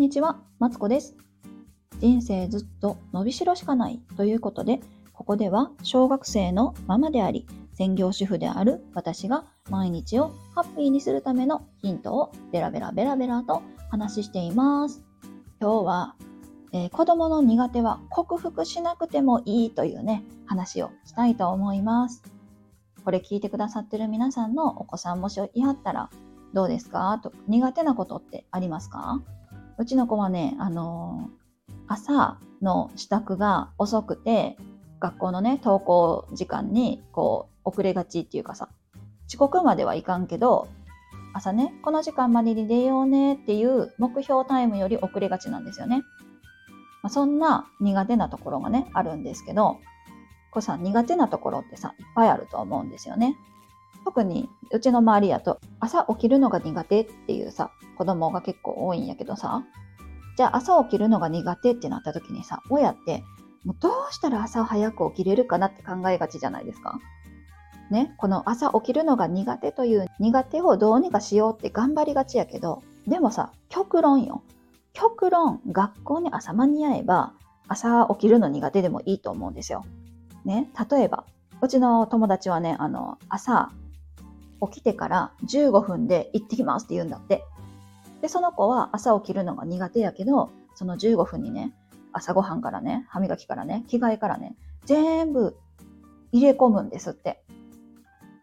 [0.00, 1.14] んにちは、マツコです。
[1.98, 4.80] 人生ずっと伸びしろしかないということで、
[5.12, 13.60] ここでは小学生のママであり、専業主婦である私が毎日をハッピーにするためのヒントをベラベラベラベラと
[13.90, 15.04] 話しています。
[15.60, 16.16] 今日は、
[16.72, 22.22] えー、子供の苦手は克服しなくてもいいというね、話をしたいと思います。
[23.04, 26.08] これ聞いてくださってる皆さんのお子さんもしいはったら
[26.54, 27.20] どうですか？
[27.22, 29.20] と苦手なことってありますか？
[29.80, 34.58] うちの子はね、あのー、朝の支度が遅くて、
[35.00, 38.68] 学校のね、登校時間にこう遅れがちっていうかさ、
[39.26, 40.68] 遅刻まではいかんけど、
[41.32, 46.02] 朝ね、この時間までに出ようねっていう目標タイムより遅れがちなんですよね。
[47.02, 49.78] まあ、そんな苦手なところがね、あるんですけど、
[50.50, 53.34] これさ、苦手なところってさ、いっぱいあると思うんですよね。
[54.04, 59.64] 特にうちの周りやと朝起きるのが苦手っていうさ子供が結構多いんやけどさ
[60.36, 63.22] じゃあ朝起きるのが苦手ってなった時にさ親って
[63.64, 66.98] もうどうしたら朝早く起きれるかなって考えがちじゃないですか。
[67.90, 74.44] ね、この朝起きるのが苦手という苦手をどうにかしようって頑張りがちやけどでもさ極論よ
[74.92, 77.32] 極論学校に朝間に合えば
[77.66, 79.84] 朝起きるの苦手でもいいと思うんですよ。
[80.44, 81.24] ね、例えば
[81.60, 83.70] うちの友達はねあの朝
[84.62, 87.44] 起きてから15分で行ってきますって言うんだって。
[88.20, 91.72] で、その子は朝起きるのが苦手やけど、その15分にね、
[92.12, 95.56] 朝ごはんからね、歯磨きからね、着替えからね、全部
[96.32, 97.42] 入れ込むんですって。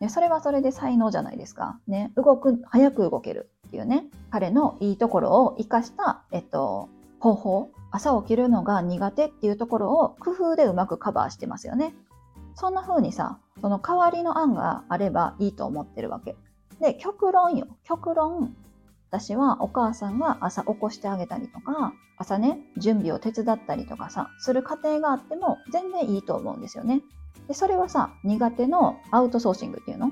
[0.00, 1.78] ね、それはそれで才能じゃないですか。
[1.86, 7.70] ね、動く、早く動けるっていうね、彼のいいところを活かした、えっと、方法。
[7.92, 11.94] 朝起きるのが苦手っていうところを工夫でうまくカバーしてますよね。
[12.54, 16.36] そんな風にさ、その代わりの案があればいいと思ってるわけ。
[16.80, 17.66] で、極論よ。
[17.84, 18.54] 極論。
[19.10, 27.02] 私はお母さんが朝起こしてあげたりとか、朝ね、準備を手伝ったりとかさ、する過程があっても全然いいと思うんですよね。
[27.48, 30.10] で、それはさ、苦手のアウトソーシングっていうの？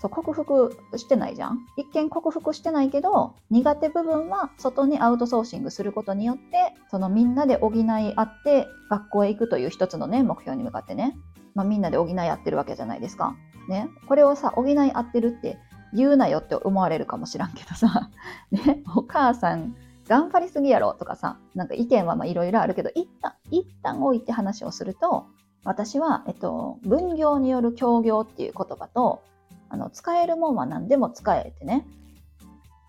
[0.00, 1.66] そう、克服してないじゃん？
[1.76, 11.16] 一見克服してないけど、苦手部分は外にアウトソーシングすることによって、そのみんなで補い合って学校へ行くという一つのね、目標に向かってね、
[11.54, 13.36] まあ、みんなで補い合ってるわけじゃないですか。
[13.68, 13.88] ね。
[14.06, 15.58] これをさ、補い合ってるって
[15.92, 18.10] 言うなよって思われるかもしらんけどさ、
[18.50, 19.76] ね、お母さん
[20.08, 25.26] 頑張りすぎやろとかさ、なんか意見はいろいろあるけど、一旦、一旦置いて話をすると、
[25.64, 29.22] 私は、えっと、分業による協業っていう言葉と、
[29.68, 31.86] あの、使えるもんは何でも使えてね、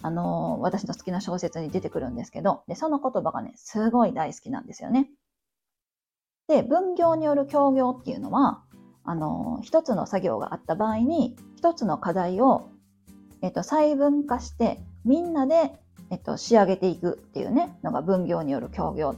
[0.02, 5.10] あの、私の好きな小説に出てくるんですけど、で、その言葉がね、すごい大好きなんですよね。
[6.50, 8.64] で、分業による協業っていうのは、
[9.06, 12.70] あの、一つの作業があった場合に、一つの課題を、
[13.44, 19.16] えっと、細分化して、みんなで、えっと、仕上げていくっていうね、のが分業による協業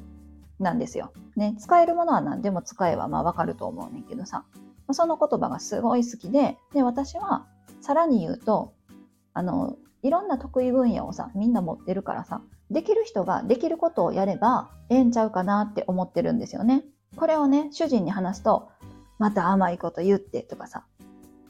[0.59, 1.13] なんですよ。
[1.37, 4.43] ね、使えるものは何でも使えばまあわかると思うねんけどさ、
[4.91, 7.47] その言葉がすごい好きで、で、私は
[7.79, 8.73] さらに言うと、
[9.33, 16.83] あの、いろんな得意分野をさ、みんな持ってるからさ、できる人ができることをやればええんちゃうかなって思ってるんですよね。
[17.15, 18.69] これをね、主人に話すと、
[19.19, 20.85] また甘いこと言ってとかさ、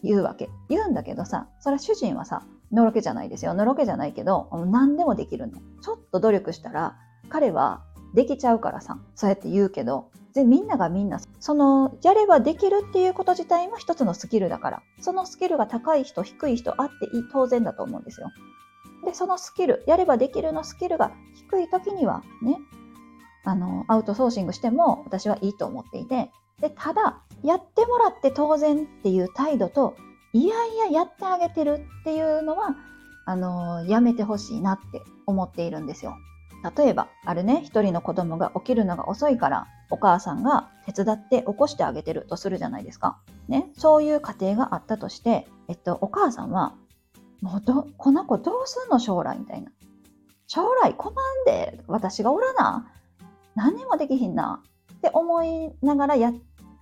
[0.04, 0.50] 言うわけ。
[0.70, 3.54] 言うんだけどさ、それは主人はさ、のろけじゃないですよ。
[3.54, 5.60] のろけじゃないけど、何でもできるの。
[5.82, 6.98] ちょっと努力したら、
[7.30, 7.84] 彼は
[8.14, 16.94] できちゃうからさ、そうやって言うけど、でみんながみんな、その、やればできるっていうこと自体も一つのスキルだから、そのスキルが高い人、低い人あって
[17.32, 18.32] 当然だと思うんですよ。
[19.06, 22.58] で、そのスキル、やればできるのスキルが低い時にはね、
[23.44, 29.96] あの、アウトソーシングしても私はいいと思っていて、で、ただ、やってもらって当然っていう態度と、
[30.34, 32.76] いやいややってあげてるっていうのは、
[33.26, 36.16] あの、やめてほしいなって思っているんですよ。
[36.78, 43.20] 例えば、あるね、一人の子供が起きるのが遅いから、お母さんが手伝って起こしてあげてるとするじゃないですか。
[43.48, 46.76] ね、そういう家庭があったとして、えっと、お母さんは、
[47.42, 49.72] もうど、この子どうすんの将来みたいな。
[50.46, 51.16] 将来困ん
[51.46, 52.92] で、私がおらな。
[53.56, 54.62] 何にもできひんな
[54.94, 56.34] って思いながらやっ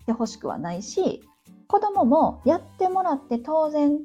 [0.05, 1.23] てほしくはないし
[1.67, 3.99] 子供もやってもらって当然っ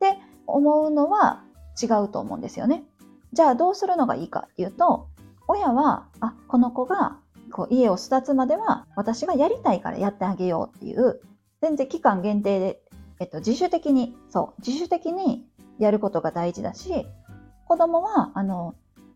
[0.00, 1.42] て思うのは
[1.80, 2.84] 違うと思うんですよね。
[3.32, 5.08] じゃあどうするのがいいかっていうと
[5.46, 7.18] 親はあこの子が
[7.52, 11.20] こう家を巣立つまでは私がやりたいからやってあげようっていう
[11.60, 12.80] 全然期間限定で、
[13.20, 15.46] えっと、自主的にそう自主的に
[15.78, 17.06] やることが大事だし
[17.66, 18.74] 子供はあの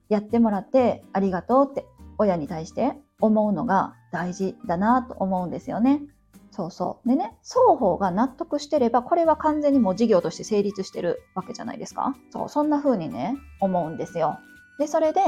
[0.09, 1.87] やってもらってありがとうって
[2.19, 6.03] 親に対して思うのが大事だなと思うんですよね。
[6.51, 7.09] そうそう。
[7.09, 12.15] でね、双方が納得してれば、これは完全にもう事業として成立してるわけじゃないですか。
[12.31, 14.39] そう、そんな風にね、思うんですよ。
[14.79, 15.21] で、それで、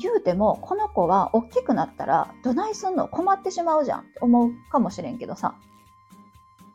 [0.00, 3.08] 言うてもこの子は大きくなったらどないすんの？
[3.08, 5.56] 困ってしまうじゃんって思うかもしれんけどさ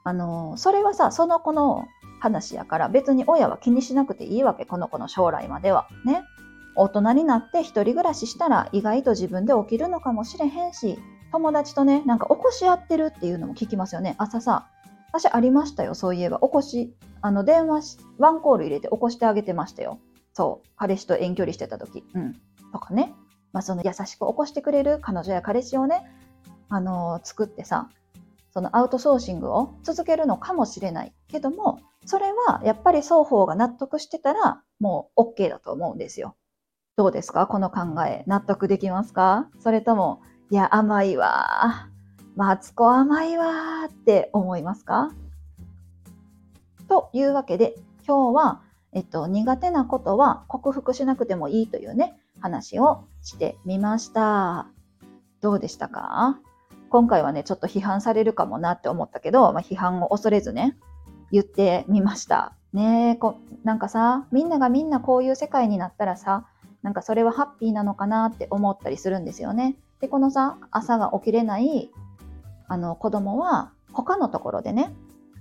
[0.03, 1.85] あのそれはさその子の
[2.19, 6.21] 話やから別に親は気にしなくていいわけこの子の将来まではね
[6.75, 10.97] 大人になって一人暮らししたら意外と自分で起きるのかもしれへんし
[11.31, 14.15] 友達とねなんか起こし合ってるっていうのも聞きますよね。
[14.17, 14.67] 朝さ
[15.11, 19.99] 私ありましたよそういえば起こしあの電話ワンコール入れて起こしてあげてましたよ。
[20.33, 22.03] そう彼氏と遠距離してた時。
[22.13, 22.33] うん。
[22.71, 23.13] とかね、
[23.53, 26.03] まあ、その優しく起こしてくれる彼女や彼氏をね、
[26.69, 27.89] あのー、作ってさ、
[28.51, 31.13] そのアウトソーシングを続けるのかもしれない。
[31.27, 36.35] けども、それはやっぱり双方が納得してたらもう OK だと思うんですよ。
[36.95, 37.47] どうですか？
[37.47, 38.23] この考え。
[38.27, 39.49] 納得できますか？
[39.59, 41.89] それとも、いや、甘いわ。
[42.35, 45.11] マツコ甘いわって思いますか？
[46.87, 47.73] というわけで、
[48.07, 48.61] 今日は、
[48.91, 54.67] えっと、苦手なことは克服しなくてもいいというね、話をしてみました。
[55.41, 56.37] どうでしたか？
[56.91, 60.77] 今回はね、ちょっと批判されるかもなって思ったけど、まあ、批判を恐れずね、
[61.31, 62.53] 言ってみました。
[62.71, 66.45] ねこなんかさ、みんながみんなこういう世界になったらさ、
[66.83, 69.75] なんかそれはハッピーなのかなって思ったりするんですよね。
[70.01, 71.91] で、このさ、朝が起きれない
[72.68, 74.94] あの子供は他のところでね、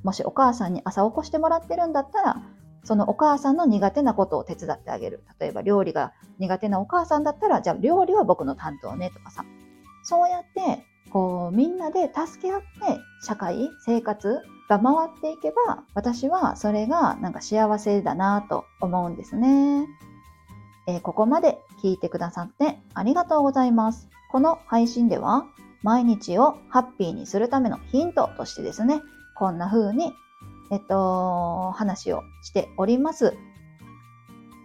[0.02, 2.42] もしお母さんに朝起こしてもらってるんだったら、
[2.84, 5.24] そのお母さんの苦手なことを手伝ってあげる。
[5.38, 9.44] 例えば料理が苦手なお母さんだったら、じゃあ料理は僕の担当ねとかさ。
[10.04, 12.66] そうやって、こう、みんなで助け合って、
[13.22, 19.86] 社会、生活が回っていけば、私はそれがなんか幸せだなと思うんですね。
[20.86, 24.08] えー、ここまで聞いてくださってありがとうございます。
[24.30, 25.44] この配信では、
[25.82, 29.02] 毎日をハッピーにするためのヒントとしてですね、
[29.36, 30.12] こんな風に
[30.72, 33.36] えっと、話をしております。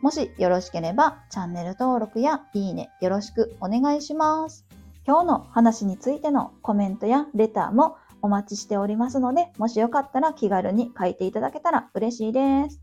[0.02, 4.66] もしよろしければチャンネル登録やいいねよろしくお願いします。
[5.06, 12.80] 今日の話についてのコメントやレターもお待ちしておりますので、もしよかったら気軽に書いていただけたら嬉しいです。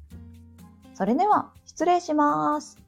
[0.92, 2.83] それでは失礼します。